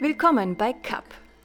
[0.00, 1.04] Willkommen bei CAP.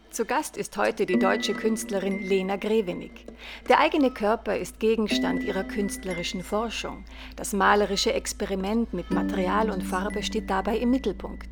[0.10, 3.28] Zu Gast ist heute die deutsche Künstlerin Lena Grevenig.
[3.70, 7.06] Der eigene Körper ist Gegenstand ihrer künstlerischen Forschung.
[7.36, 11.48] Das malerische Experiment mit Material und Farbe steht dabei im Mittelpunkt.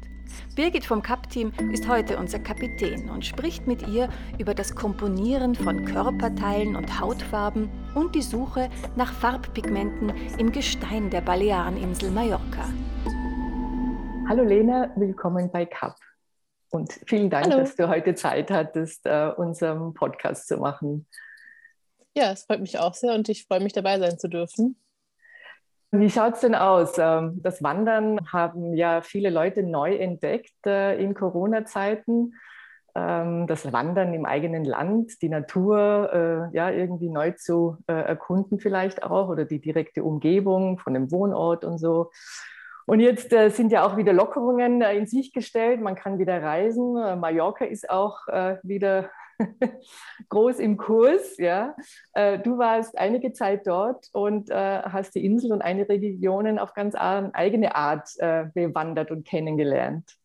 [0.55, 4.09] Birgit vom CAP-Team ist heute unser Kapitän und spricht mit ihr
[4.39, 11.21] über das Komponieren von Körperteilen und Hautfarben und die Suche nach Farbpigmenten im Gestein der
[11.21, 12.65] Baleareninsel Mallorca.
[14.27, 15.95] Hallo Lena, willkommen bei CAP.
[16.69, 17.57] Und vielen Dank, Hallo.
[17.59, 21.07] dass du heute Zeit hattest, uh, unseren Podcast zu machen.
[22.15, 24.79] Ja, es freut mich auch sehr und ich freue mich dabei sein zu dürfen.
[25.91, 26.97] Wie schaut es denn aus?
[26.97, 32.33] Ähm, das Wandern haben ja viele Leute neu entdeckt äh, in Corona-Zeiten.
[32.93, 38.59] Ähm, das Wandern im eigenen Land, die Natur äh, ja irgendwie neu zu äh, erkunden
[38.59, 42.11] vielleicht auch oder die direkte Umgebung von dem Wohnort und so.
[42.87, 45.81] Und jetzt äh, sind ja auch wieder Lockerungen äh, in sich gestellt.
[45.81, 46.95] Man kann wieder reisen.
[46.95, 49.11] Äh, Mallorca ist auch äh, wieder
[50.29, 51.37] groß im Kurs.
[51.37, 51.75] Ja.
[52.13, 56.73] Äh, du warst einige Zeit dort und äh, hast die Insel und einige Regionen auf
[56.73, 58.09] ganz eigene Art
[58.53, 60.17] bewandert und kennengelernt.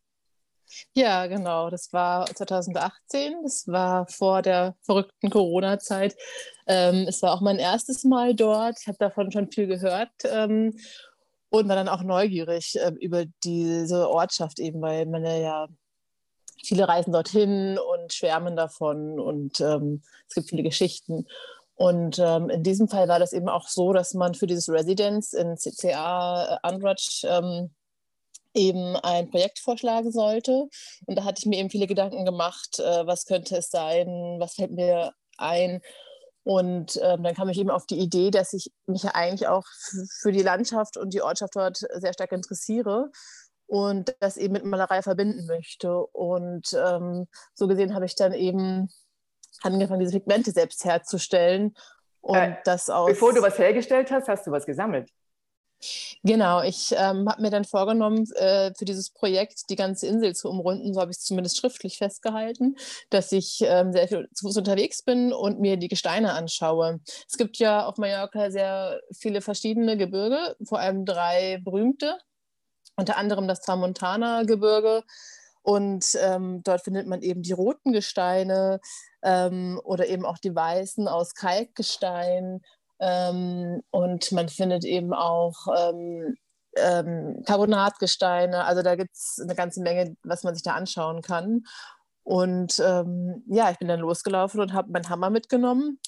[0.95, 1.69] Ja, genau.
[1.69, 3.43] Das war 2018.
[3.43, 6.15] Das war vor der verrückten Corona-Zeit.
[6.65, 8.77] Ähm, es war auch mein erstes Mal dort.
[8.79, 10.11] Ich habe davon schon viel gehört.
[10.23, 10.77] Ähm,
[11.53, 15.67] und war dann auch neugierig äh, über diese Ortschaft eben, weil man ja
[16.65, 21.27] viele reisen dorthin und schwärmen davon und ähm, es gibt viele Geschichten.
[21.75, 25.33] Und ähm, in diesem Fall war das eben auch so, dass man für dieses Residence
[25.33, 27.69] in CCA äh, Andratsch ähm,
[28.55, 30.69] eben ein Projekt vorschlagen sollte.
[31.05, 34.55] Und da hatte ich mir eben viele Gedanken gemacht, äh, was könnte es sein, was
[34.55, 35.81] fällt mir ein.
[36.43, 39.63] Und ähm, dann kam ich eben auf die Idee, dass ich mich ja eigentlich auch
[40.19, 43.11] für die Landschaft und die Ortschaft dort sehr stark interessiere
[43.65, 46.05] und das eben mit Malerei verbinden möchte.
[46.07, 48.89] Und ähm, so gesehen habe ich dann eben
[49.61, 51.73] angefangen, diese Pigmente selbst herzustellen.
[52.21, 55.09] Und äh, das aus bevor du was hergestellt hast, hast du was gesammelt.
[56.23, 60.49] Genau, ich ähm, habe mir dann vorgenommen, äh, für dieses Projekt die ganze Insel zu
[60.49, 62.75] umrunden, so habe ich es zumindest schriftlich festgehalten,
[63.09, 66.99] dass ich ähm, sehr viel zu Fuß unterwegs bin und mir die Gesteine anschaue.
[67.27, 72.17] Es gibt ja auf Mallorca sehr viele verschiedene Gebirge, vor allem drei berühmte,
[72.95, 75.03] unter anderem das Tramontana-Gebirge.
[75.63, 78.81] Und ähm, dort findet man eben die roten Gesteine
[79.23, 82.61] ähm, oder eben auch die weißen aus Kalkgestein
[82.99, 86.37] und man findet eben auch ähm,
[86.75, 88.63] ähm, Carbonatgesteine.
[88.65, 91.63] Also da gibt es eine ganze Menge, was man sich da anschauen kann.
[92.23, 95.99] Und ähm, ja, ich bin dann losgelaufen und habe meinen Hammer mitgenommen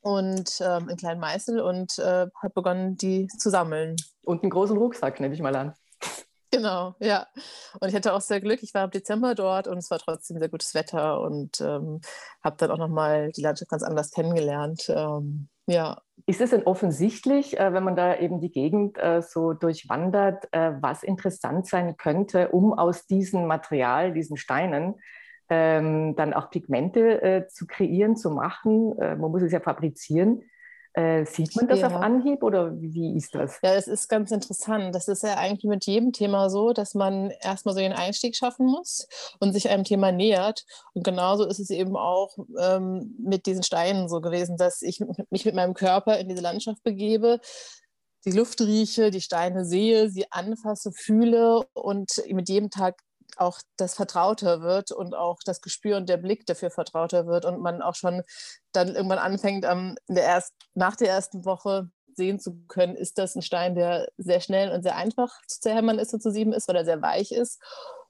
[0.00, 3.96] und ähm, einen kleinen Meißel und äh, habe begonnen, die zu sammeln.
[4.22, 5.74] Und einen großen Rucksack, nehme ich mal an.
[6.50, 7.26] Genau, ja.
[7.78, 8.62] Und ich hatte auch sehr Glück.
[8.62, 12.00] Ich war im Dezember dort und es war trotzdem sehr gutes Wetter und ähm,
[12.42, 14.86] habe dann auch nochmal die Landschaft ganz anders kennengelernt.
[14.88, 16.00] Ähm, ja.
[16.26, 20.72] Ist es denn offensichtlich, äh, wenn man da eben die Gegend äh, so durchwandert, äh,
[20.80, 24.96] was interessant sein könnte, um aus diesem Material, diesen Steinen,
[25.48, 28.94] ähm, dann auch Pigmente zu kreieren, zu machen?
[28.98, 30.42] man muss es ja fabrizieren.
[30.94, 31.88] Äh, sieht man das ja.
[31.88, 33.58] auf Anhieb oder wie ist das?
[33.62, 34.94] Ja, es ist ganz interessant.
[34.94, 38.66] Das ist ja eigentlich mit jedem Thema so, dass man erstmal so den Einstieg schaffen
[38.66, 39.06] muss
[39.38, 40.64] und sich einem Thema nähert.
[40.94, 45.00] Und genauso ist es eben auch ähm, mit diesen Steinen so gewesen, dass ich
[45.30, 47.40] mich mit meinem Körper in diese Landschaft begebe,
[48.24, 52.96] die Luft rieche, die Steine sehe, sie anfasse, fühle und mit jedem Tag
[53.40, 57.60] auch das vertrauter wird und auch das Gespür und der Blick dafür vertrauter wird und
[57.60, 58.22] man auch schon
[58.72, 63.34] dann irgendwann anfängt, um, der erst, nach der ersten Woche sehen zu können, ist das
[63.34, 66.68] ein Stein, der sehr schnell und sehr einfach zu zerhämmern ist und zu sieben ist,
[66.68, 67.60] weil er sehr weich ist.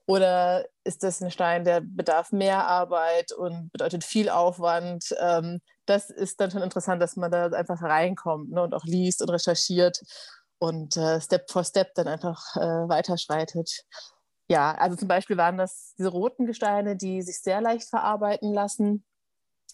[0.07, 5.15] Oder ist das ein Stein, der bedarf mehr Arbeit und bedeutet viel Aufwand?
[5.21, 9.21] Ähm, das ist dann schon interessant, dass man da einfach reinkommt ne, und auch liest
[9.21, 10.01] und recherchiert
[10.59, 13.85] und äh, Step for Step dann einfach äh, weiterschreitet.
[14.49, 19.05] Ja, also zum Beispiel waren das diese roten Gesteine, die sich sehr leicht verarbeiten lassen.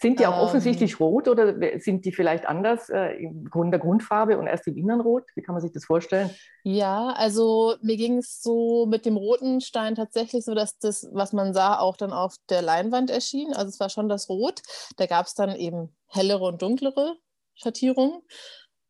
[0.00, 3.14] Sind die auch ähm, offensichtlich rot oder sind die vielleicht anders äh,
[3.48, 5.22] Grund der Grundfarbe und erst im Innern rot?
[5.36, 6.30] Wie kann man sich das vorstellen?
[6.64, 11.32] Ja, also mir ging es so mit dem roten Stein tatsächlich so, dass das, was
[11.32, 13.54] man sah, auch dann auf der Leinwand erschien.
[13.54, 14.62] Also es war schon das Rot.
[14.96, 17.16] Da gab es dann eben hellere und dunklere
[17.54, 18.20] Schattierungen.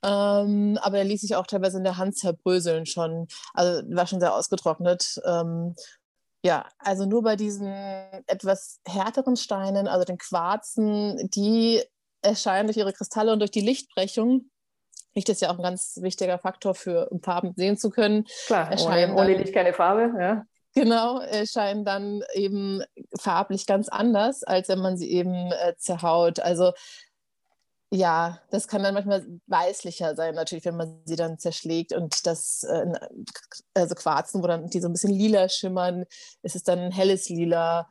[0.04, 3.26] Ähm, aber er ließ sich auch teilweise in der Hand zerbröseln schon.
[3.54, 5.20] Also war schon sehr ausgetrocknet.
[5.24, 5.74] Ähm,
[6.44, 7.72] ja, also nur bei diesen
[8.26, 11.82] etwas härteren Steinen, also den Quarzen, die
[12.20, 14.50] erscheinen durch ihre Kristalle und durch die Lichtbrechung.
[15.14, 18.26] Licht ist ja auch ein ganz wichtiger Faktor für, um Farben sehen zu können.
[18.46, 20.44] Klar, ohne, ohne Licht keine Farbe, ja.
[20.74, 22.82] genau, erscheinen dann eben
[23.18, 26.40] farblich ganz anders, als wenn man sie eben äh, zerhaut.
[26.40, 26.72] Also
[27.94, 32.64] ja, das kann dann manchmal weißlicher sein, natürlich, wenn man sie dann zerschlägt und das,
[32.64, 32.86] äh,
[33.72, 36.04] also Quarzen, wo dann die so ein bisschen lila schimmern,
[36.42, 37.88] ist es dann ein helles Lila.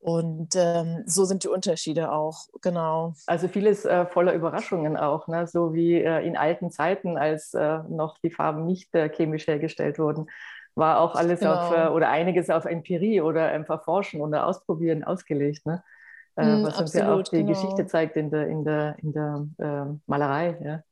[0.00, 3.14] Und ähm, so sind die Unterschiede auch, genau.
[3.28, 5.46] Also vieles äh, voller Überraschungen auch, ne?
[5.46, 10.00] so wie äh, in alten Zeiten, als äh, noch die Farben nicht äh, chemisch hergestellt
[10.00, 10.26] wurden,
[10.74, 11.54] war auch alles genau.
[11.54, 15.64] auf, äh, oder einiges auf Empirie oder einfach Forschen oder Ausprobieren ausgelegt.
[15.66, 15.84] Ne?
[16.36, 17.48] Mm, was absolut, uns ja auch die genau.
[17.48, 20.58] Geschichte zeigt in der, in der, in der ähm, Malerei.
[20.62, 20.82] Ja?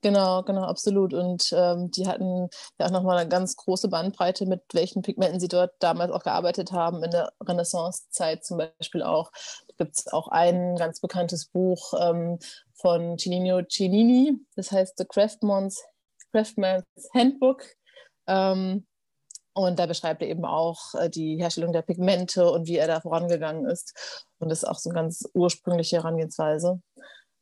[0.00, 1.14] Genau, genau, absolut.
[1.14, 2.48] Und ähm, die hatten
[2.78, 6.72] ja auch nochmal eine ganz große Bandbreite, mit welchen Pigmenten sie dort damals auch gearbeitet
[6.72, 9.30] haben, in der Renaissancezeit zum Beispiel auch.
[9.68, 12.38] Da gibt es auch ein ganz bekanntes Buch ähm,
[12.74, 15.82] von Cellino Cellini, das heißt The Craftsman's,
[16.32, 16.84] Craftsman's
[17.14, 17.62] Handbook.
[18.26, 18.86] Ähm,
[19.54, 23.00] und da beschreibt er eben auch äh, die Herstellung der Pigmente und wie er da
[23.00, 24.26] vorangegangen ist.
[24.38, 26.80] Und das ist auch so eine ganz ursprüngliche Herangehensweise.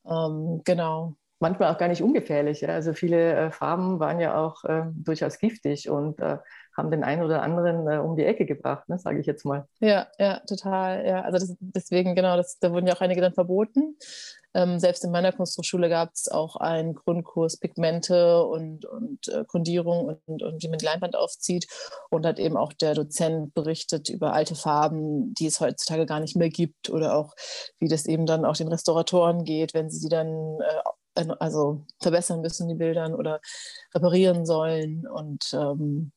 [0.06, 2.60] Ähm, genau manchmal auch gar nicht ungefährlich.
[2.60, 2.68] Ja?
[2.68, 6.36] Also viele äh, Farben waren ja auch äh, durchaus giftig und äh,
[6.76, 9.66] haben den einen oder anderen äh, um die Ecke gebracht, ne, sage ich jetzt mal.
[9.80, 11.04] Ja, ja, total.
[11.06, 13.96] Ja, also das, deswegen, genau, das, da wurden ja auch einige dann verboten.
[14.54, 20.18] Ähm, selbst in meiner Kunsthochschule gab es auch einen Grundkurs Pigmente und, und äh, Grundierung
[20.26, 21.66] und, und wie man die Leinwand aufzieht.
[22.10, 26.36] Und hat eben auch der Dozent berichtet über alte Farben, die es heutzutage gar nicht
[26.36, 27.34] mehr gibt oder auch
[27.78, 32.40] wie das eben dann auch den Restauratoren geht, wenn sie sie dann äh, also verbessern
[32.40, 33.40] müssen, die Bildern oder
[33.94, 35.06] reparieren sollen.
[35.06, 36.12] Und ähm,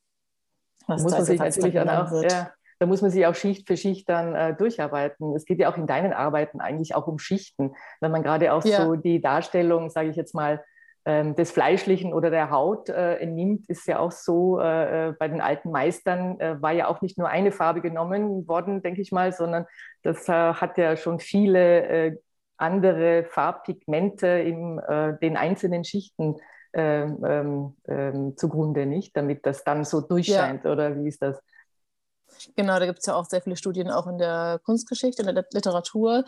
[0.87, 2.51] was muss man sich natürlich auch, ja,
[2.83, 5.33] da muss man sich auch Schicht für Schicht dann äh, durcharbeiten.
[5.37, 7.75] Es geht ja auch in deinen Arbeiten eigentlich auch um Schichten.
[8.01, 8.83] Wenn man gerade auch ja.
[8.83, 10.61] so die Darstellung, sage ich jetzt mal,
[11.05, 15.29] ähm, des Fleischlichen oder der Haut äh, nimmt, ist ja auch so, äh, äh, bei
[15.29, 19.13] den alten Meistern äh, war ja auch nicht nur eine Farbe genommen worden, denke ich
[19.13, 19.65] mal, sondern
[20.01, 22.19] das äh, hat ja schon viele
[22.57, 24.79] andere Farbpigmente in
[25.21, 26.35] den einzelnen Schichten
[26.73, 29.17] ähm, ähm, ähm, zugrunde, nicht?
[29.17, 30.71] Damit das dann so durchscheint, ja.
[30.71, 31.41] oder wie ist das?
[32.55, 35.45] Genau, da gibt es ja auch sehr viele Studien auch in der Kunstgeschichte, in der
[35.51, 36.23] Literatur,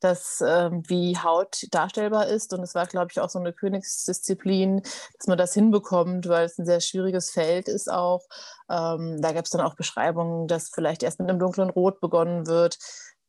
[0.00, 2.52] dass ähm, wie Haut darstellbar ist.
[2.52, 4.82] Und es war, glaube ich, auch so eine Königsdisziplin,
[5.16, 8.26] dass man das hinbekommt, weil es ein sehr schwieriges Feld ist auch.
[8.70, 12.46] Ähm, da gab es dann auch Beschreibungen, dass vielleicht erst mit einem dunklen Rot begonnen
[12.46, 12.78] wird,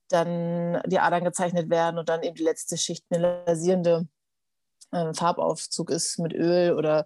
[0.09, 4.07] dann die Adern gezeichnet werden und dann eben die letzte Schicht eine lasierende
[4.91, 7.05] äh, Farbaufzug ist mit Öl oder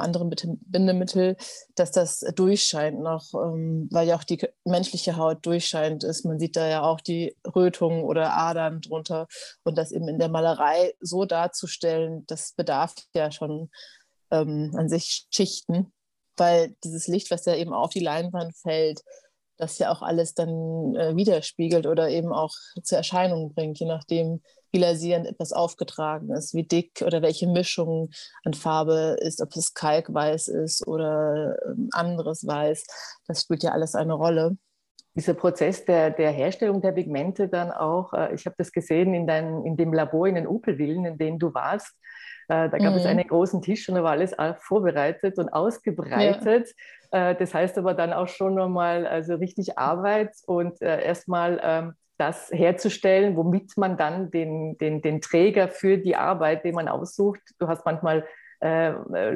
[0.00, 0.30] anderen
[0.66, 1.36] Bindemittel,
[1.74, 6.24] dass das durchscheint noch, ähm, weil ja auch die menschliche Haut durchscheint ist.
[6.24, 9.26] Man sieht da ja auch die Rötungen oder Adern drunter
[9.64, 13.70] und das eben in der Malerei so darzustellen, das bedarf ja schon
[14.30, 15.92] ähm, an sich Schichten,
[16.36, 19.02] weil dieses Licht, was ja eben auf die Leinwand fällt,
[19.56, 22.52] das ja auch alles dann äh, widerspiegelt oder eben auch
[22.82, 24.42] zur Erscheinung bringt, je nachdem,
[24.74, 28.10] wie lasierend etwas aufgetragen ist, wie dick oder welche Mischung
[28.44, 32.84] an Farbe ist, ob es Kalkweiß ist oder äh, anderes Weiß.
[33.28, 34.56] Das spielt ja alles eine Rolle.
[35.14, 39.28] Dieser Prozess der, der Herstellung der Pigmente dann auch, äh, ich habe das gesehen in,
[39.28, 41.94] dein, in dem Labor in den Opelvillen, in denen du warst,
[42.48, 42.98] äh, da gab mhm.
[42.98, 46.74] es einen großen Tisch und da war alles vorbereitet und ausgebreitet.
[47.12, 47.30] Ja.
[47.30, 52.50] Äh, das heißt aber dann auch schon nochmal also richtig Arbeit und erstmal ähm, das
[52.50, 57.68] herzustellen, womit man dann den, den, den Träger für die Arbeit, den man aussucht, du
[57.68, 58.26] hast manchmal
[58.60, 58.92] äh,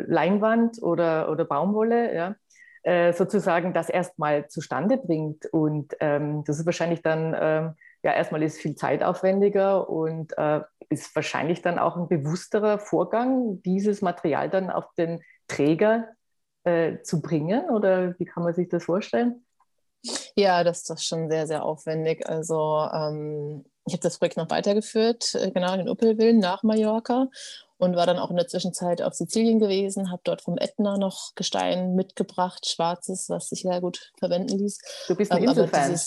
[0.06, 2.37] Leinwand oder, oder Baumwolle, ja,
[2.82, 5.47] äh, sozusagen das erstmal zustande bringt.
[5.52, 11.14] Und ähm, das ist wahrscheinlich dann, ähm, ja, erstmal ist viel zeitaufwendiger und äh, ist
[11.14, 16.08] wahrscheinlich dann auch ein bewussterer Vorgang, dieses Material dann auf den Träger
[16.64, 17.68] äh, zu bringen?
[17.70, 19.44] Oder wie kann man sich das vorstellen?
[20.36, 22.28] Ja, das ist schon sehr, sehr aufwendig.
[22.28, 27.28] Also ähm, ich habe das Projekt noch weitergeführt, äh, genau in den Uppelvillen nach Mallorca
[27.78, 31.34] und war dann auch in der Zwischenzeit auf Sizilien gewesen, habe dort vom Ätna noch
[31.34, 34.78] Gestein mitgebracht, schwarzes, was sich sehr gut verwenden ließ.
[35.08, 35.98] Du bist ein ähm, Inselfan.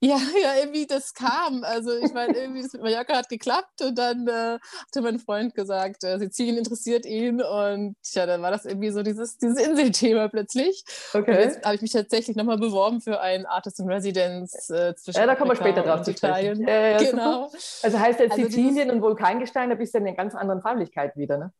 [0.00, 1.64] Ja, ja, irgendwie das kam.
[1.64, 5.54] Also ich meine, irgendwie das mit Mallorca hat geklappt und dann äh, hatte mein Freund
[5.54, 10.28] gesagt, äh, Sizilien interessiert ihn und ja, dann war das irgendwie so dieses, dieses Inselthema
[10.28, 10.84] plötzlich.
[11.12, 11.30] Okay.
[11.30, 15.18] Und jetzt habe ich mich tatsächlich nochmal beworben für ein Artist in Residence äh, zwischen
[15.18, 16.60] Ja, da kommen wir später drauf zu Italien.
[16.60, 17.48] Ja, ja, genau.
[17.48, 17.58] Super.
[17.82, 21.16] Also heißt jetzt also Sizilien und Vulkangestein, da bist du in einer ganz anderen Farblichkeit
[21.16, 21.52] wieder, ne?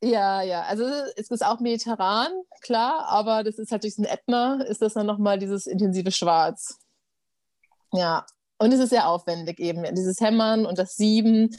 [0.00, 0.84] Ja, ja, also
[1.16, 2.28] es ist auch mediterran,
[2.60, 6.78] klar, aber das ist halt durch den Ätna, ist das dann nochmal dieses intensive Schwarz.
[7.92, 8.26] Ja,
[8.58, 11.54] und es ist sehr aufwendig eben, dieses Hämmern und das Sieben.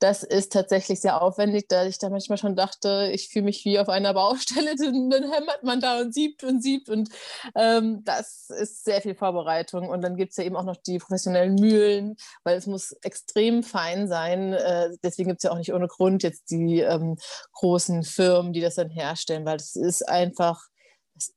[0.00, 3.78] das ist tatsächlich sehr aufwendig, da ich da manchmal schon dachte, ich fühle mich wie
[3.78, 7.10] auf einer Baustelle, dann hämmert man da und siebt und siebt und
[7.54, 10.98] ähm, das ist sehr viel Vorbereitung und dann gibt es ja eben auch noch die
[10.98, 15.74] professionellen Mühlen, weil es muss extrem fein sein, äh, deswegen gibt es ja auch nicht
[15.74, 17.18] ohne Grund jetzt die ähm,
[17.52, 20.69] großen Firmen, die das dann herstellen, weil es ist einfach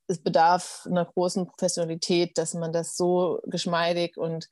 [0.07, 4.49] es, bedarf einer großen Professionalität, dass man das so geschmeidig und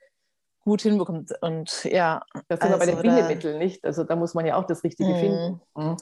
[0.62, 1.32] gut hinbekommt.
[1.42, 2.24] Und ja.
[2.48, 3.84] Das sind also, bei den also Bindemitteln nicht.
[3.84, 5.62] Also da muss man ja auch das Richtige mh, finden.
[5.76, 5.98] Mhm.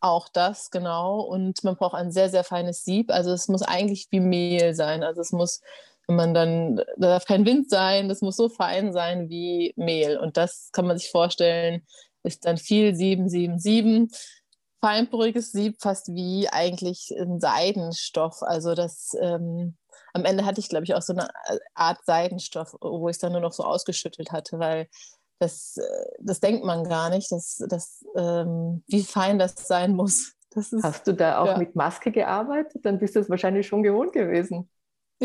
[0.00, 1.20] Auch das, genau.
[1.20, 3.10] Und man braucht ein sehr, sehr feines Sieb.
[3.10, 5.02] Also es muss eigentlich wie Mehl sein.
[5.02, 5.62] Also es muss,
[6.06, 10.18] wenn man dann, da darf kein Wind sein, das muss so fein sein wie Mehl.
[10.18, 11.86] Und das kann man sich vorstellen,
[12.22, 14.43] ist dann viel 777
[14.84, 18.42] feinporiges Sieb, fast wie eigentlich ein Seidenstoff.
[18.42, 19.78] Also das ähm,
[20.12, 23.18] am Ende hatte ich, glaube ich, auch so eine äh, Art Seidenstoff, wo ich es
[23.18, 24.88] dann nur noch so ausgeschüttelt hatte, weil
[25.38, 30.34] das, äh, das denkt man gar nicht, dass, dass, ähm, wie fein das sein muss.
[30.50, 31.56] Das ist, Hast du da auch ja.
[31.56, 32.84] mit Maske gearbeitet?
[32.84, 34.68] Dann bist du es wahrscheinlich schon gewohnt gewesen.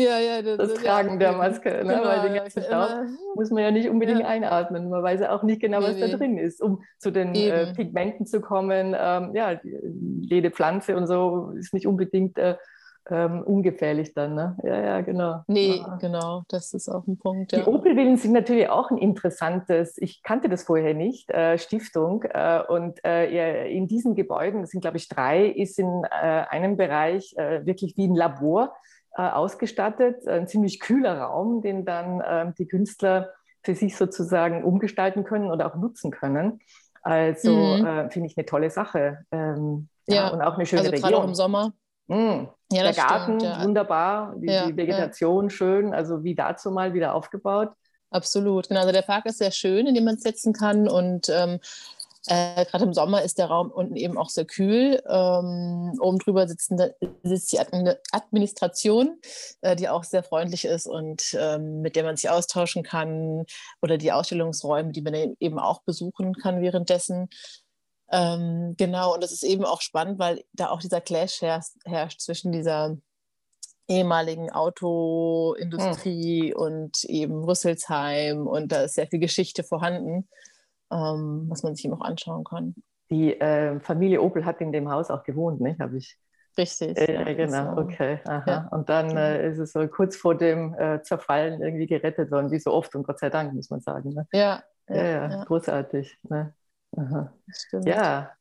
[0.00, 1.94] Ja, ja, das, das Tragen ja, der Maske, ne?
[1.94, 2.88] genau, weil den ganzen Staub
[3.34, 4.26] muss man ja nicht unbedingt ja.
[4.26, 4.88] einatmen.
[4.88, 6.62] Man weiß ja auch nicht genau, was nee, da drin ist.
[6.62, 9.60] Um zu den äh, Pigmenten zu kommen, ähm, ja,
[10.22, 12.56] jede Pflanze und so ist nicht unbedingt äh,
[13.10, 14.34] ähm, ungefährlich dann.
[14.34, 14.56] Ne?
[14.62, 15.42] Ja, ja, genau.
[15.46, 15.96] Nee, ja.
[16.00, 17.52] genau, das ist auch ein Punkt.
[17.52, 22.22] Die Opelwillen sind natürlich auch ein interessantes, ich kannte das vorher nicht, äh, Stiftung.
[22.24, 26.76] Äh, und äh, in diesen Gebäuden, das sind glaube ich drei, ist in äh, einem
[26.76, 28.74] Bereich wirklich wie ein Labor
[29.12, 33.30] ausgestattet, ein ziemlich kühler Raum, den dann ähm, die Künstler
[33.62, 36.60] für sich sozusagen umgestalten können oder auch nutzen können.
[37.02, 37.86] Also mhm.
[37.86, 39.18] äh, finde ich eine tolle Sache.
[39.30, 41.10] Ähm, ja, ja, und auch eine schöne also Region.
[41.10, 41.72] Gerade auch im Sommer.
[42.08, 42.48] Mm.
[42.72, 43.62] Ja, der Garten, stimmt, ja.
[43.64, 47.70] wunderbar, die, die Vegetation schön, also wie dazu mal wieder aufgebaut.
[48.10, 48.80] Absolut, genau.
[48.80, 51.60] Also der Park ist sehr schön, in dem man sitzen kann und ähm,
[52.30, 55.02] äh, Gerade im Sommer ist der Raum unten eben auch sehr kühl.
[55.08, 56.80] Ähm, oben drüber sitzen,
[57.24, 59.20] sitzt die Administration,
[59.62, 63.46] äh, die auch sehr freundlich ist und ähm, mit der man sich austauschen kann.
[63.82, 67.30] Oder die Ausstellungsräume, die man eben auch besuchen kann währenddessen.
[68.12, 72.20] Ähm, genau, und das ist eben auch spannend, weil da auch dieser Clash herrscht, herrscht
[72.20, 72.96] zwischen dieser
[73.88, 76.56] ehemaligen Autoindustrie hm.
[76.56, 80.28] und eben Rüsselsheim und da ist sehr viel Geschichte vorhanden
[80.90, 82.74] ähm, was man sich eben auch anschauen kann.
[83.10, 85.80] Die äh, Familie Opel hat in dem Haus auch gewohnt, nicht?
[85.80, 86.16] Habe ich.
[86.58, 86.98] Richtig.
[86.98, 87.82] Äh, ja, genau, so.
[87.82, 88.20] okay.
[88.26, 88.68] Ja.
[88.72, 92.58] Und dann äh, ist es so kurz vor dem äh, Zerfallen irgendwie gerettet worden, wie
[92.58, 94.10] so oft und Gott sei Dank, muss man sagen.
[94.14, 94.26] Ne?
[94.32, 96.18] Ja, ja, ja, großartig.
[96.28, 96.54] Ne?
[97.84, 98.32] Ja,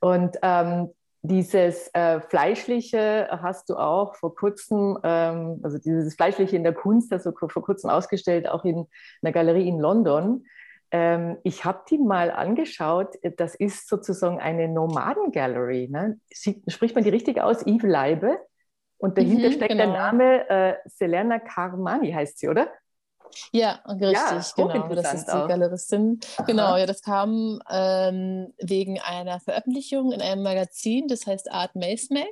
[0.00, 0.90] und ähm,
[1.22, 7.12] dieses äh, Fleischliche hast du auch vor kurzem, ähm, also dieses Fleischliche in der Kunst,
[7.12, 8.86] also vor kurzem ausgestellt, auch in
[9.22, 10.44] einer Galerie in London.
[10.90, 13.14] Ähm, ich habe die mal angeschaut.
[13.36, 15.88] Das ist sozusagen eine Nomaden-Gallery.
[15.90, 16.18] Ne?
[16.68, 17.66] Spricht man die richtig aus?
[17.66, 18.38] Yves Leibe.
[18.96, 19.84] Und dahinter mhm, steckt genau.
[19.84, 22.68] der Name äh, Selena Carmani, heißt sie, oder?
[23.52, 24.94] Ja, richtig, ja, genau.
[24.94, 25.48] Das ist die auch.
[25.48, 26.20] Galeristin.
[26.36, 26.44] Aha.
[26.44, 32.28] Genau, ja, das kam ähm, wegen einer Veröffentlichung in einem Magazin, das heißt Art Mac.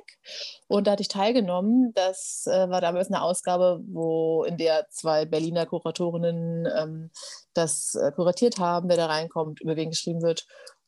[0.67, 1.91] Und da hatte ich teilgenommen.
[1.93, 7.11] Das äh, war damals eine Ausgabe, wo in der zwei Berliner Kuratorinnen ähm,
[7.53, 10.45] das äh, kuratiert haben, wer da reinkommt, über wen geschrieben wird.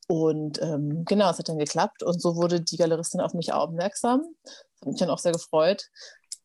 [0.08, 2.04] Und ähm, genau, es hat dann geklappt.
[2.04, 4.24] Und so wurde die Galeristin auf mich aufmerksam.
[4.44, 5.86] Das hat mich dann auch sehr gefreut.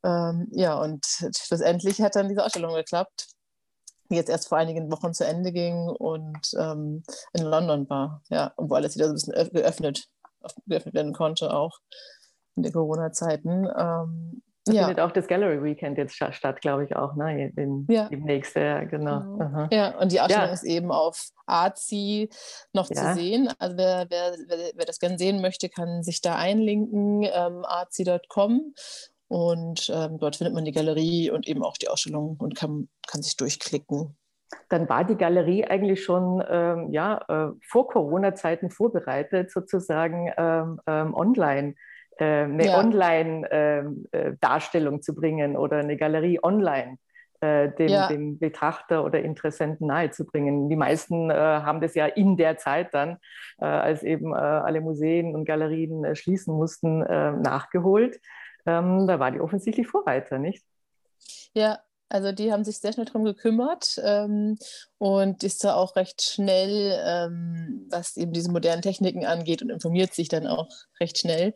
[0.05, 3.34] Ähm, ja, und schlussendlich hat dann diese Ausstellung geklappt
[4.11, 8.53] die jetzt erst vor einigen Wochen zu Ende ging und ähm, in London war, ja,
[8.57, 10.09] und wo alles wieder so ein bisschen geöffnet,
[10.67, 11.79] geöffnet werden konnte, auch
[12.57, 13.69] in den Corona-Zeiten.
[13.77, 14.87] Ähm, das ja.
[14.87, 17.53] findet auch das Gallery Weekend jetzt statt, glaube ich auch, ne?
[17.55, 18.09] In, ja.
[18.09, 19.21] demnächst, ja, genau.
[19.21, 19.69] Mhm.
[19.71, 20.55] Ja, und die Ausstellung ja.
[20.55, 22.31] ist eben auf Arzi
[22.73, 22.97] noch ja.
[22.97, 23.51] zu sehen.
[23.59, 28.73] Also wer, wer, wer, wer, das gerne sehen möchte, kann sich da einlinken, ähm, arzi.com
[29.35, 33.21] und ähm, dort findet man die Galerie und eben auch die Ausstellung und kann, kann
[33.21, 34.17] sich durchklicken.
[34.69, 41.15] Dann war die Galerie eigentlich schon ähm, ja, äh, vor Corona-Zeiten vorbereitet, sozusagen ähm, ähm
[41.15, 41.75] online
[42.19, 42.79] äh, eine ja.
[42.79, 46.99] Online-Darstellung ähm, äh, zu bringen oder eine Galerie online
[47.41, 48.07] äh, dem, ja.
[48.07, 50.69] dem, Betrachter oder Interessenten nahezubringen.
[50.69, 53.17] Die meisten äh, haben das ja in der Zeit dann,
[53.59, 58.21] äh, als eben äh, alle Museen und Galerien äh, schließen mussten, äh, nachgeholt
[58.67, 60.65] ähm, da war die offensichtlich Vorreiter, nicht?
[61.55, 64.59] Ja, also die haben sich sehr schnell darum gekümmert ähm,
[64.99, 70.15] und ist da auch recht schnell, ähm, was eben diese modernen Techniken angeht und informiert
[70.15, 70.69] sich dann auch
[71.01, 71.55] recht schnell.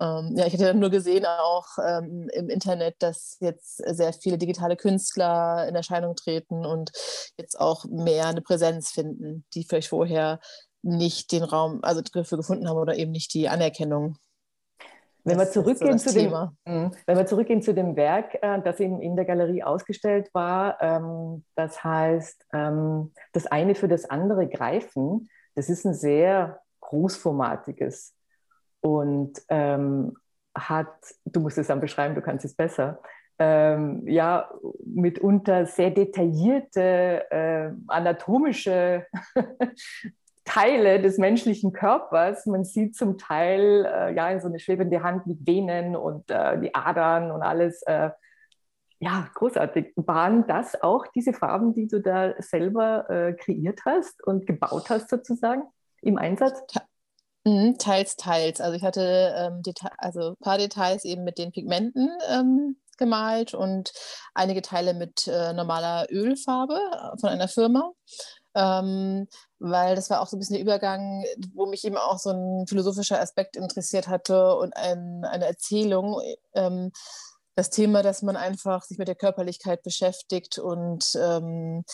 [0.00, 4.38] Ähm, ja, ich hatte dann nur gesehen auch ähm, im Internet, dass jetzt sehr viele
[4.38, 6.90] digitale Künstler in Erscheinung treten und
[7.36, 10.40] jetzt auch mehr eine Präsenz finden, die vielleicht vorher
[10.82, 14.16] nicht den Raum, also dafür gefunden haben oder eben nicht die Anerkennung.
[15.24, 16.30] Wenn wir, zurückgehen so zu dem,
[16.64, 16.90] mhm.
[17.06, 21.44] wenn wir zurückgehen zu dem Werk, äh, das eben in der Galerie ausgestellt war, ähm,
[21.56, 28.14] das heißt, ähm, das eine für das andere greifen, das ist ein sehr großformatiges
[28.80, 30.16] und ähm,
[30.56, 30.92] hat,
[31.24, 33.00] du musst es dann beschreiben, du kannst es besser,
[33.42, 34.50] ja,
[34.84, 39.06] mitunter sehr detaillierte äh, anatomische
[40.44, 42.46] Teile des menschlichen Körpers.
[42.46, 46.74] Man sieht zum Teil äh, ja so eine schwebende Hand mit Venen und äh, die
[46.74, 47.82] Adern und alles.
[47.82, 48.10] Äh,
[48.98, 49.92] ja, großartig.
[49.96, 55.08] Waren das auch diese Farben, die du da selber äh, kreiert hast und gebaut hast
[55.08, 55.62] sozusagen
[56.02, 56.62] im Einsatz?
[57.44, 58.60] Mhm, teils, teils.
[58.60, 59.62] Also ich hatte ähm,
[59.96, 63.92] also ein paar Details eben mit den Pigmenten ähm, gemalt und
[64.34, 67.92] einige Teile mit äh, normaler Ölfarbe äh, von einer Firma.
[68.54, 69.26] Ähm,
[69.60, 71.24] weil das war auch so ein bisschen der Übergang,
[71.54, 76.20] wo mich eben auch so ein philosophischer Aspekt interessiert hatte und ein, eine Erzählung.
[76.54, 76.90] Ähm,
[77.56, 81.84] das Thema, dass man einfach sich mit der Körperlichkeit beschäftigt und ähm,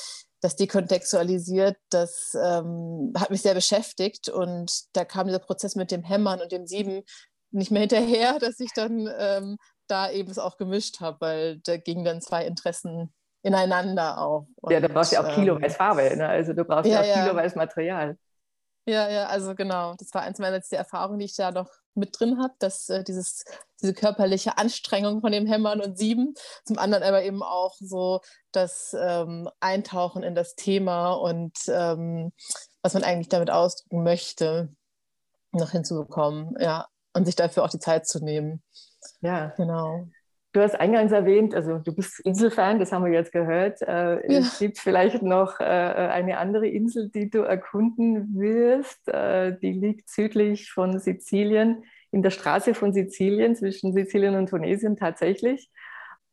[0.40, 6.04] das dekontextualisiert, das ähm, hat mich sehr beschäftigt und da kam dieser Prozess mit dem
[6.04, 7.02] Hämmern und dem Sieben
[7.50, 9.56] nicht mehr hinterher, dass ich dann ähm,
[9.88, 13.12] da eben es auch gemischt habe, weil da gingen dann zwei Interessen
[13.46, 14.46] ineinander auch.
[14.56, 16.28] Und, ja, da brauchst du ja auch kiloweise ähm, Farbe, ne?
[16.28, 18.18] also du brauchst ja, ja auch kiloweise Material.
[18.88, 19.94] Ja, ja, also genau.
[19.98, 23.02] Das war eins meiner letzten Erfahrungen, die ich da noch mit drin habe, dass äh,
[23.02, 23.44] dieses,
[23.80, 26.34] diese körperliche Anstrengung von dem Hämmern und Sieben,
[26.64, 28.20] zum anderen aber eben auch so
[28.52, 32.32] das ähm, Eintauchen in das Thema und ähm,
[32.82, 34.68] was man eigentlich damit ausdrücken möchte,
[35.52, 38.62] noch hinzubekommen, ja, und sich dafür auch die Zeit zu nehmen.
[39.20, 40.06] Ja, genau.
[40.56, 43.82] Du hast eingangs erwähnt, also du bist Inselfan, das haben wir jetzt gehört.
[43.82, 44.38] Äh, ja.
[44.38, 49.06] Es gibt vielleicht noch äh, eine andere Insel, die du erkunden wirst.
[49.06, 54.96] Äh, die liegt südlich von Sizilien, in der Straße von Sizilien, zwischen Sizilien und Tunesien
[54.96, 55.68] tatsächlich.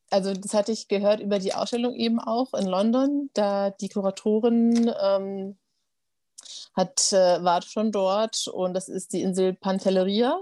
[0.09, 3.29] Also das hatte ich gehört über die Ausstellung eben auch in London.
[3.33, 5.57] Da die Kuratorin ähm,
[6.77, 10.41] hat, äh, war schon dort und das ist die Insel Pantelleria.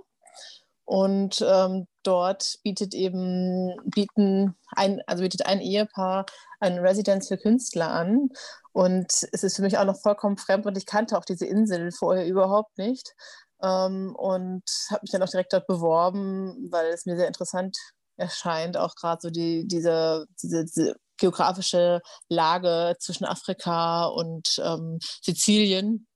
[0.85, 6.25] Und ähm, dort bietet eben, bieten ein, also bietet ein Ehepaar
[6.59, 8.29] eine Residenz für Künstler an.
[8.73, 11.91] Und es ist für mich auch noch vollkommen fremd und ich kannte auch diese Insel
[11.91, 13.13] vorher überhaupt nicht.
[13.61, 17.77] Ähm, und habe mich dann auch direkt dort beworben, weil es mir sehr interessant
[18.17, 26.07] erscheint, auch gerade so die, diese, diese, diese, geografische Lage zwischen Afrika und ähm, Sizilien.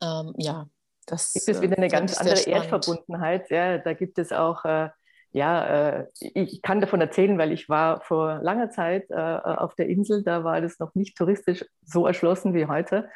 [0.00, 0.66] Ähm, ja,
[1.06, 3.50] das gibt es wieder eine ganz andere Erdverbundenheit.
[3.50, 4.88] Ja, da gibt es auch, äh,
[5.32, 9.88] ja, äh, ich kann davon erzählen, weil ich war vor langer Zeit äh, auf der
[9.88, 13.08] Insel, da war das noch nicht touristisch so erschlossen wie heute.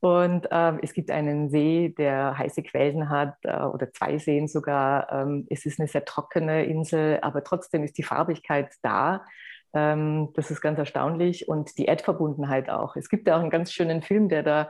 [0.00, 5.12] Und ähm, es gibt einen See, der heiße Quellen hat, äh, oder zwei Seen sogar.
[5.12, 9.24] Ähm, es ist eine sehr trockene Insel, aber trotzdem ist die Farbigkeit da.
[9.72, 12.96] Ähm, das ist ganz erstaunlich und die Erdverbundenheit auch.
[12.96, 14.66] Es gibt ja auch einen ganz schönen Film, der da äh,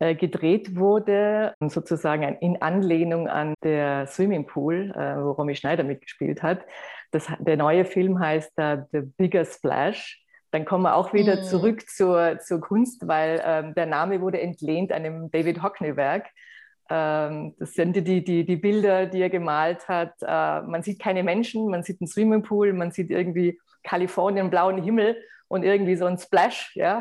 [0.00, 6.60] gedreht wurde, sozusagen in Anlehnung an der Swimmingpool, äh, wo Romy Schneider mitgespielt hat.
[7.10, 10.22] Das, der neue Film heißt uh, The Bigger Splash.
[10.50, 11.44] Dann kommen wir auch wieder mm.
[11.44, 16.26] zurück zur, zur Kunst, weil ähm, der Name wurde entlehnt einem David Hockney-Werk.
[16.90, 20.14] Ähm, das sind die, die, die Bilder, die er gemalt hat.
[20.22, 25.16] Äh, man sieht keine Menschen, man sieht einen Swimmingpool, man sieht irgendwie Kalifornien, blauen Himmel
[25.48, 27.00] und irgendwie so ein Splash, ja.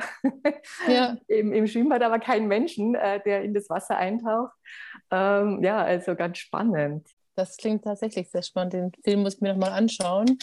[0.88, 1.18] ja.
[1.28, 4.54] Im, Im Schwimmbad aber kein Menschen, äh, der in das Wasser eintaucht.
[5.12, 7.08] Ähm, ja, also ganz spannend.
[7.36, 8.74] Das klingt tatsächlich sehr spannend.
[8.74, 10.40] Den Film muss ich mir nochmal anschauen.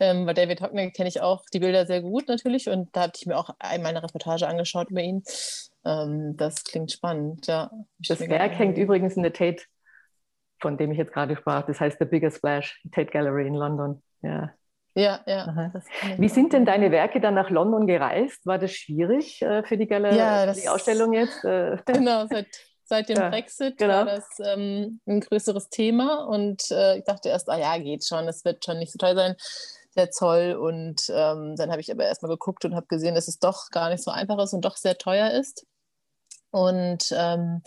[0.00, 3.12] Ähm, weil David Hockney kenne ich auch die Bilder sehr gut natürlich und da habe
[3.14, 5.22] ich mir auch einmal eine Reportage angeschaut über ihn.
[5.84, 7.70] Ähm, das klingt spannend, ja.
[8.00, 9.62] Das Werk hängt übrigens in der Tate,
[10.60, 11.64] von dem ich jetzt gerade sprach.
[11.66, 14.02] Das heißt The Bigger Splash, Tate Gallery in London.
[14.22, 14.52] Ja.
[14.94, 15.72] Ja, ja.
[16.18, 18.46] Wie sind denn deine Werke dann nach London gereist?
[18.46, 21.44] War das schwierig äh, für die Galerie, ja, die Ausstellung jetzt?
[21.44, 21.78] Äh?
[21.86, 22.46] Genau, seit,
[22.84, 23.94] seit dem ja, Brexit genau.
[23.94, 28.28] war das ähm, ein größeres Thema und äh, ich dachte erst, ah ja, geht schon,
[28.28, 29.34] es wird schon nicht so toll sein,
[29.96, 30.54] der Zoll.
[30.54, 33.90] Und ähm, dann habe ich aber erstmal geguckt und habe gesehen, dass es doch gar
[33.90, 35.66] nicht so einfach ist und doch sehr teuer ist.
[36.54, 37.62] Und ähm,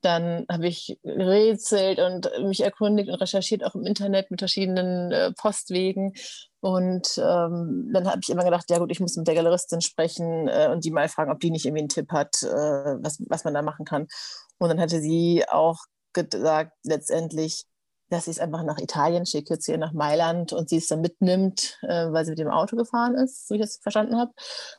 [0.00, 5.30] dann habe ich rätselt und mich erkundigt und recherchiert, auch im Internet mit verschiedenen äh,
[5.32, 6.14] Postwegen.
[6.60, 10.48] Und ähm, dann habe ich immer gedacht, ja gut, ich muss mit der Galeristin sprechen
[10.48, 13.44] äh, und die mal fragen, ob die nicht irgendwie einen Tipp hat, äh, was, was
[13.44, 14.08] man da machen kann.
[14.56, 15.76] Und dann hatte sie auch
[16.14, 17.66] gesagt, letztendlich,
[18.10, 21.00] dass sie es einfach nach Italien schickt, jetzt hier nach Mailand und sie es dann
[21.00, 24.32] mitnimmt, äh, weil sie mit dem Auto gefahren ist, so ich das verstanden habe.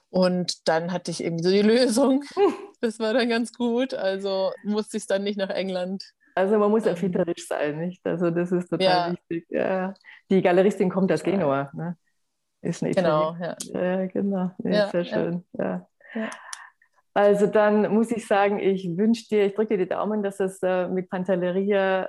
[0.10, 2.24] Und dann hatte ich irgendwie so die Lösung.
[2.82, 3.94] Das war dann ganz gut.
[3.94, 6.04] Also musste ich es dann nicht nach England.
[6.36, 8.06] Also man muss erfinderisch sein, nicht?
[8.06, 9.12] Also das ist total ja.
[9.12, 9.48] wichtig.
[9.50, 9.94] Ja.
[10.30, 11.72] Die Galeristin kommt aus Genua.
[11.74, 11.98] Ne?
[12.62, 13.56] Ist nicht genau, ja.
[13.74, 14.06] ja.
[14.08, 15.44] Genau, ja, sehr schön.
[15.54, 15.88] Ja.
[17.14, 20.60] Also dann muss ich sagen, ich wünsche dir, ich drücke dir die Daumen, dass es
[20.64, 22.06] äh, mit Pantelleria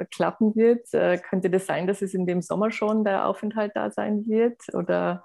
[0.00, 0.92] äh, klappen wird.
[0.94, 4.62] Äh, könnte das sein, dass es in dem Sommer schon der Aufenthalt da sein wird?
[4.72, 5.24] Oder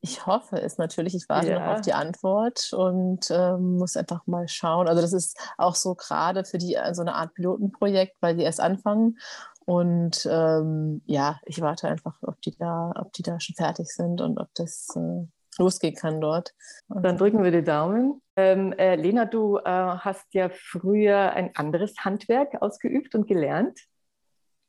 [0.00, 1.14] ich hoffe es natürlich.
[1.14, 1.60] Ich warte ja.
[1.60, 4.88] noch auf die Antwort und ähm, muss einfach mal schauen.
[4.88, 8.60] Also das ist auch so gerade für die so eine Art Pilotenprojekt, weil die erst
[8.60, 9.18] anfangen.
[9.64, 14.20] Und ähm, ja, ich warte einfach, ob die da, ob die da schon fertig sind
[14.20, 15.26] und ob das äh,
[15.58, 16.52] losgehen kann dort.
[16.88, 18.22] Dann drücken wir die Daumen.
[18.36, 23.78] Ähm, äh, Lena, du äh, hast ja früher ein anderes Handwerk ausgeübt und gelernt.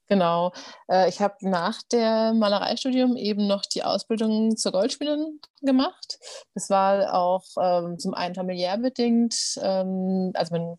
[0.08, 0.54] Genau.
[0.90, 6.20] Äh, ich habe nach dem Malereistudium eben noch die Ausbildung zur Goldschmiedin gemacht.
[6.54, 9.36] Das war auch ähm, zum einen familiär bedingt.
[9.62, 10.78] Ähm, also mein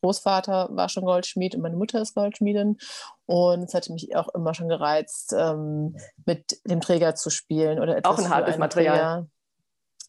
[0.00, 2.78] Großvater war schon Goldschmied und meine Mutter ist Goldschmiedin.
[3.26, 7.96] Und es hatte mich auch immer schon gereizt, ähm, mit dem Träger zu spielen oder
[7.96, 8.12] etwas.
[8.12, 8.96] Auch ein hartes Material.
[8.96, 9.26] Träger.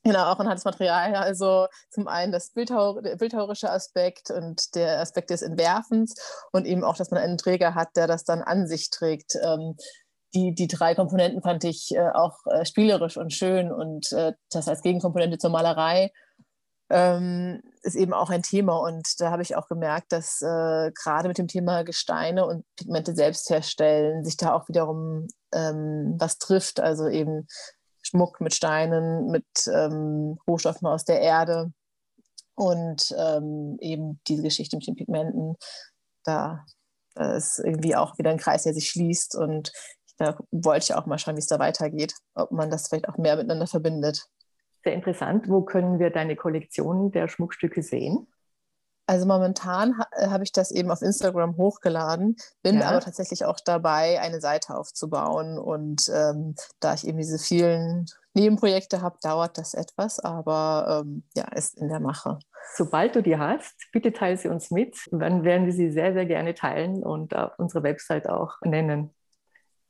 [0.04, 1.18] Genau, auch anhand des Materials.
[1.18, 6.16] Also zum einen das Bildhauer, der bildhauerische Aspekt und der Aspekt des Entwerfens
[6.52, 9.36] und eben auch, dass man einen Träger hat, der das dann an sich trägt.
[9.44, 9.76] Ähm,
[10.34, 14.68] die, die drei Komponenten fand ich äh, auch äh, spielerisch und schön und äh, das
[14.68, 16.12] als Gegenkomponente zur Malerei
[16.90, 18.78] ähm, ist eben auch ein Thema.
[18.78, 23.16] Und da habe ich auch gemerkt, dass äh, gerade mit dem Thema Gesteine und Pigmente
[23.16, 26.80] selbst herstellen sich da auch wiederum ähm, was trifft.
[26.80, 27.48] Also eben
[28.10, 31.72] Schmuck mit Steinen, mit ähm, Rohstoffen aus der Erde
[32.56, 35.56] und ähm, eben diese Geschichte mit den Pigmenten.
[36.24, 36.66] Da,
[37.16, 39.72] da, ist irgendwie auch wieder ein Kreis, der sich schließt und
[40.18, 43.18] da wollte ich auch mal schauen, wie es da weitergeht, ob man das vielleicht auch
[43.18, 44.26] mehr miteinander verbindet.
[44.84, 45.48] Sehr interessant.
[45.48, 48.28] Wo können wir deine Kollektion der Schmuckstücke sehen?
[49.10, 52.90] Also momentan ha äh, habe ich das eben auf Instagram hochgeladen, bin ja.
[52.90, 55.58] aber tatsächlich auch dabei, eine Seite aufzubauen.
[55.58, 61.46] Und ähm, da ich eben diese vielen Nebenprojekte habe, dauert das etwas, aber ähm, ja,
[61.56, 62.38] ist in der Mache.
[62.76, 64.96] Sobald du die hast, bitte teile sie uns mit.
[65.12, 69.10] Dann werden wir sie sehr, sehr gerne teilen und auf unserer Website auch nennen.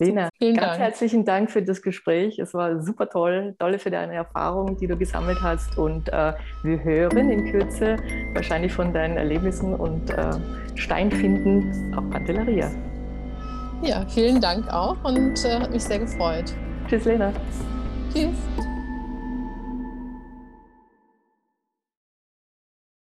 [0.01, 0.79] Lena, Vielen ganz Dank.
[0.79, 2.39] herzlichen Dank für das Gespräch.
[2.39, 3.53] Es war super toll.
[3.59, 5.77] Tolle für deine Erfahrungen, die du gesammelt hast.
[5.77, 6.33] Und äh,
[6.63, 7.97] wir hören in Kürze
[8.33, 10.31] wahrscheinlich von deinen Erlebnissen und äh,
[10.75, 12.71] Steinfinden auf Pantelleria.
[13.81, 16.53] Ja, vielen Dank auch und äh, hat mich sehr gefreut.
[16.87, 17.33] Tschüss, Lena.
[18.13, 18.68] Tschüss.